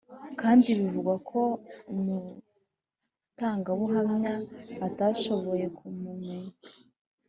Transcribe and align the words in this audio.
kandi 0.41 0.67
bivugwa 0.79 1.13
ko 1.29 1.41
umutangabuhamya 1.93 4.33
atashoboye 4.87 5.65
kumumenya 5.77 6.49